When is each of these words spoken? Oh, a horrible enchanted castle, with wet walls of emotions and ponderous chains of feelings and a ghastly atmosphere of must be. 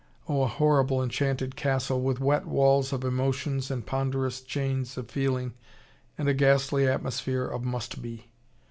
Oh, 0.27 0.41
a 0.41 0.47
horrible 0.47 1.03
enchanted 1.03 1.55
castle, 1.55 2.01
with 2.01 2.19
wet 2.19 2.47
walls 2.47 2.91
of 2.91 3.03
emotions 3.03 3.69
and 3.69 3.85
ponderous 3.85 4.41
chains 4.41 4.97
of 4.97 5.11
feelings 5.11 5.53
and 6.17 6.27
a 6.27 6.33
ghastly 6.33 6.87
atmosphere 6.87 7.45
of 7.45 7.63
must 7.63 8.01
be. 8.01 8.31